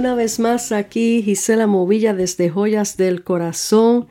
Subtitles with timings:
[0.00, 4.08] Una vez más aquí Gisela Movilla desde Joyas del Corazón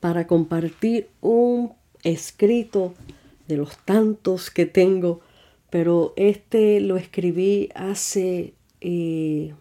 [0.00, 2.94] para compartir un escrito
[3.46, 5.20] de los tantos que tengo,
[5.68, 9.52] pero este lo escribí hace eh,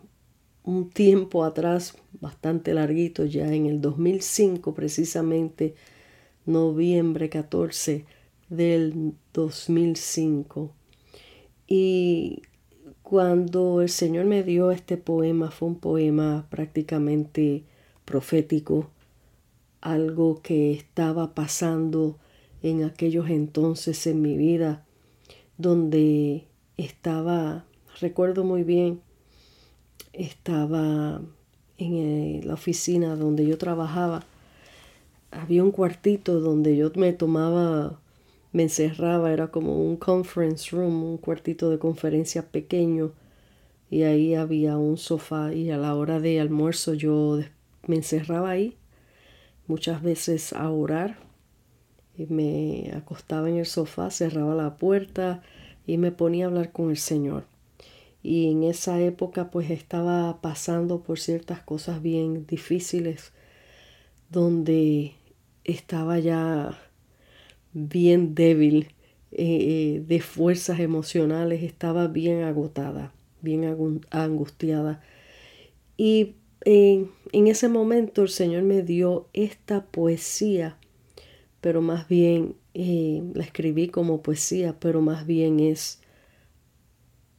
[0.64, 5.76] un tiempo atrás, bastante larguito, ya en el 2005 precisamente,
[6.46, 8.05] noviembre 14
[8.48, 10.72] del 2005.
[11.68, 12.44] Y
[13.10, 17.64] cuando el Señor me dio este poema, fue un poema prácticamente
[18.04, 18.90] profético,
[19.80, 22.18] algo que estaba pasando
[22.62, 24.86] en aquellos entonces en mi vida,
[25.58, 27.64] donde estaba,
[28.02, 28.99] recuerdo muy bien,
[30.12, 31.21] estaba
[31.77, 34.26] en eh, la oficina donde yo trabajaba,
[35.32, 38.02] había un cuartito donde yo me tomaba
[38.58, 43.12] me encerraba, era como un conference room, un cuartito de conferencia pequeño
[43.91, 47.40] y ahí había un sofá y a la hora de almuerzo yo
[47.86, 48.76] me encerraba ahí
[49.68, 51.20] muchas veces a orar
[52.18, 55.44] y me acostaba en el sofá, cerraba la puerta
[55.86, 57.46] y me ponía a hablar con el Señor.
[58.24, 63.34] Y en esa época pues estaba pasando por ciertas cosas bien difíciles
[64.31, 65.14] donde
[65.64, 66.75] estaba ya
[67.73, 68.90] bien débil
[69.31, 75.01] eh, eh, de fuerzas emocionales, estaba bien agotada, bien angustiada.
[75.97, 76.35] Y
[76.66, 80.78] en ese momento el Señor me dio esta poesía,
[81.62, 86.00] pero más bien eh, la escribí como poesía, pero más bien es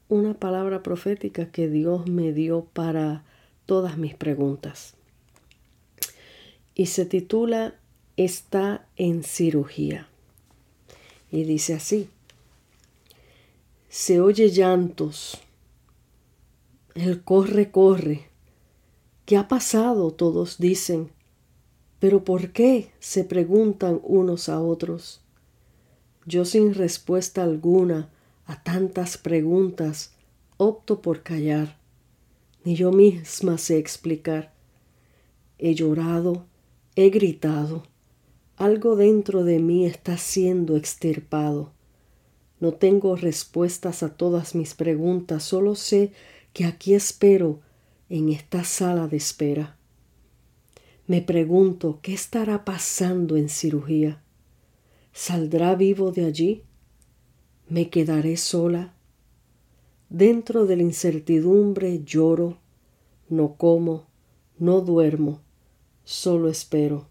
[0.09, 3.25] una palabra profética que Dios me dio para
[3.67, 4.95] todas mis preguntas.
[6.75, 7.75] Y se titula
[8.17, 10.09] Está en cirugía.
[11.31, 12.09] Y dice así,
[13.89, 15.39] se oye llantos,
[16.95, 18.29] el corre, corre.
[19.25, 20.11] ¿Qué ha pasado?
[20.11, 21.11] Todos dicen.
[21.99, 22.93] ¿Pero por qué?
[22.99, 25.21] se preguntan unos a otros.
[26.27, 28.11] Yo sin respuesta alguna
[28.47, 30.13] a tantas preguntas
[30.57, 31.79] opto por callar.
[32.65, 34.53] Ni yo misma sé explicar.
[35.59, 36.47] He llorado,
[36.97, 37.85] he gritado
[38.59, 41.73] algo dentro de mí está siendo extirpado.
[42.59, 46.11] No tengo respuestas a todas mis preguntas, solo sé
[46.53, 47.61] que aquí espero
[48.09, 49.77] en esta sala de espera.
[51.07, 54.23] Me pregunto qué estará pasando en cirugía.
[55.13, 56.65] ¿Saldrá vivo de allí?
[57.69, 58.93] ¿Me quedaré sola?
[60.11, 62.59] Dentro de la incertidumbre lloro,
[63.29, 64.07] no como,
[64.59, 65.43] no duermo,
[66.03, 67.07] solo espero.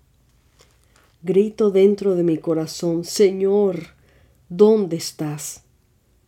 [1.24, 3.96] Grito dentro de mi corazón, Señor,
[4.50, 5.64] ¿dónde estás?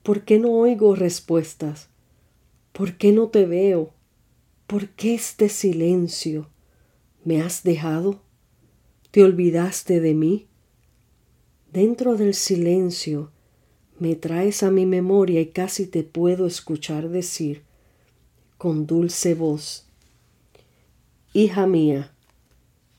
[0.02, 1.90] ¿Por qué no oigo respuestas?
[2.74, 3.94] ¿Por qué no te veo?
[4.66, 6.50] ¿Por qué este silencio?
[7.24, 8.22] ¿Me has dejado?
[9.12, 10.48] ¿Te olvidaste de mí?
[11.72, 13.30] Dentro del silencio
[14.00, 17.64] me traes a mi memoria y casi te puedo escuchar decir
[18.58, 19.86] con dulce voz,
[21.32, 22.12] Hija mía,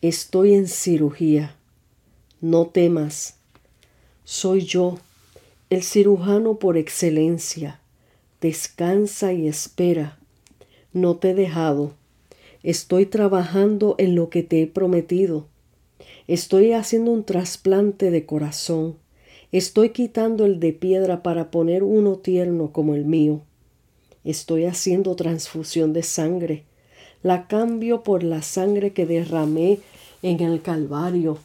[0.00, 1.59] estoy en cirugía
[2.40, 3.34] no temas,
[4.24, 4.98] soy yo,
[5.68, 7.80] el cirujano por excelencia.
[8.40, 10.18] Descansa y espera.
[10.94, 11.92] No te he dejado.
[12.62, 15.48] Estoy trabajando en lo que te he prometido.
[16.28, 18.96] Estoy haciendo un trasplante de corazón.
[19.52, 23.42] Estoy quitando el de piedra para poner uno tierno como el mío.
[24.24, 26.64] Estoy haciendo transfusión de sangre.
[27.22, 29.80] La cambio por la sangre que derramé
[30.22, 31.38] en el Calvario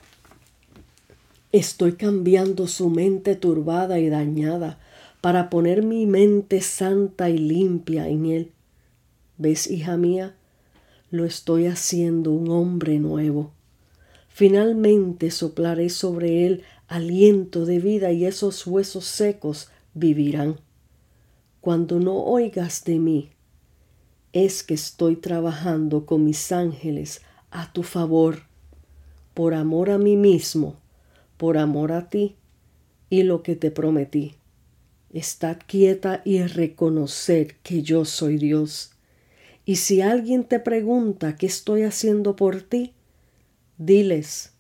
[1.55, 4.77] Estoy cambiando su mente turbada y dañada
[5.21, 8.51] para poner mi mente santa y limpia en él.
[9.37, 10.35] ¿Ves, hija mía?
[11.11, 13.53] Lo estoy haciendo un hombre nuevo.
[14.27, 20.59] Finalmente soplaré sobre él aliento de vida y esos huesos secos vivirán.
[21.61, 23.29] Cuando no oigas de mí,
[24.33, 28.39] es que estoy trabajando con mis ángeles a tu favor,
[29.33, 30.83] por amor a mí mismo
[31.37, 32.35] por amor a ti
[33.09, 34.35] y lo que te prometí.
[35.13, 38.91] Estad quieta y reconocer que yo soy Dios.
[39.65, 42.93] Y si alguien te pregunta qué estoy haciendo por ti,
[43.77, 44.53] diles,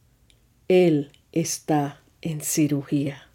[0.67, 3.27] Él está en cirugía.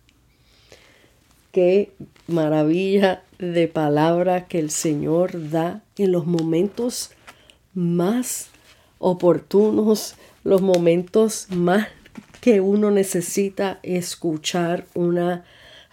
[1.52, 1.92] Qué
[2.26, 7.10] maravilla de palabra que el Señor da en los momentos
[7.74, 8.48] más
[8.98, 10.14] oportunos,
[10.44, 11.88] los momentos más
[12.40, 15.44] que uno necesita escuchar una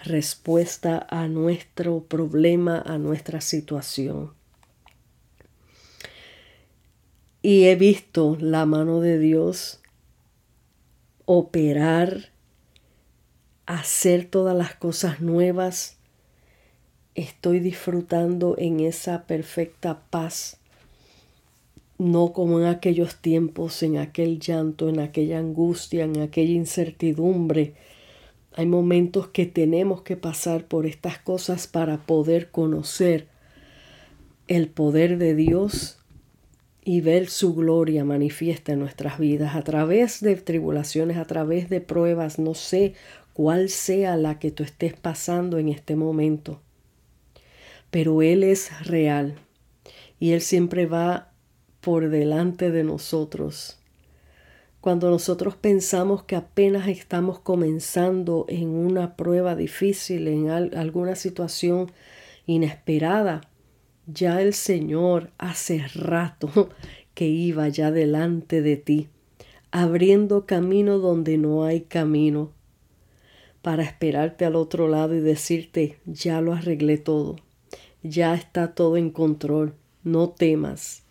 [0.04, 4.38] respuesta a nuestro problema, a nuestra situación.
[7.48, 9.80] y he visto la mano de Dios
[11.24, 12.34] operar,
[13.66, 15.98] hacer todas las cosas nuevas.
[17.16, 20.60] Estoy disfrutando en esa perfecta paz,
[21.98, 27.74] no como en aquellos tiempos, en aquel llanto, en aquella angustia, en aquella incertidumbre.
[28.54, 33.28] Hay momentos que tenemos que pasar por estas cosas para poder conocer
[34.48, 36.00] el poder de Dios
[36.84, 41.82] y ver su gloria manifiesta en nuestras vidas a través de tribulaciones, a través de
[41.82, 42.94] pruebas, no sé
[43.34, 46.62] cuál sea la que tú estés pasando en este momento.
[47.92, 49.36] Pero Él es real
[50.20, 51.34] y Él siempre va
[51.88, 53.80] por delante de nosotros.
[54.82, 61.90] Cuando nosotros pensamos que apenas estamos comenzando en una prueba difícil, en alguna situación
[62.46, 63.40] inesperada,
[64.06, 66.68] ya el Señor hace rato
[67.14, 69.08] que iba ya delante de ti,
[69.72, 72.52] abriendo camino donde no hay camino,
[73.62, 77.38] para esperarte al otro lado y decirte, ya lo arreglé todo,
[78.04, 79.74] ya está todo en control,
[80.04, 81.07] no temas.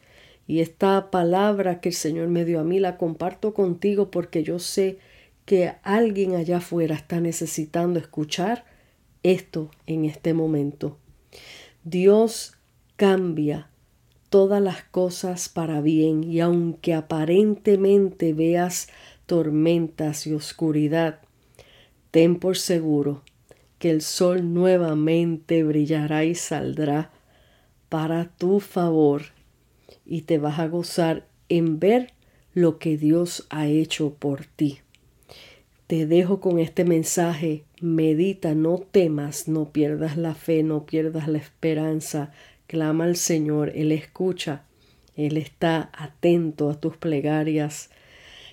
[0.46, 4.58] Y esta palabra que el Señor me dio a mí la comparto contigo porque yo
[4.58, 4.98] sé
[5.44, 8.64] que alguien allá afuera está necesitando escuchar
[9.22, 10.98] esto en este momento.
[11.84, 12.56] Dios
[12.96, 13.70] cambia
[14.28, 18.88] todas las cosas para bien y aunque aparentemente veas
[19.26, 21.20] tormentas y oscuridad,
[22.10, 23.22] ten por seguro
[23.78, 27.10] que el sol nuevamente brillará y saldrá
[27.88, 29.35] para tu favor
[30.04, 32.12] y te vas a gozar en ver
[32.54, 34.78] lo que Dios ha hecho por ti.
[35.86, 41.38] Te dejo con este mensaje, medita, no temas, no pierdas la fe, no pierdas la
[41.38, 42.32] esperanza,
[42.66, 44.64] Clama al Señor, Él escucha,
[45.14, 47.90] Él está atento a tus plegarias.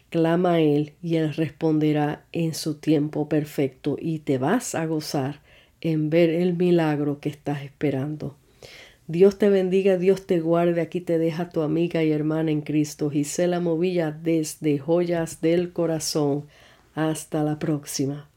[0.10, 5.42] Clama a Él y Él responderá en su tiempo perfecto y te vas a gozar
[5.82, 8.38] en ver el milagro que estás esperando.
[9.08, 10.82] Dios te bendiga, Dios te guarde.
[10.82, 16.46] Aquí te deja tu amiga y hermana en Cristo, Gisela Movilla, desde Joyas del Corazón.
[16.96, 18.33] Hasta la próxima.